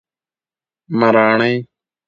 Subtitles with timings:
[0.99, 1.53] مراڼی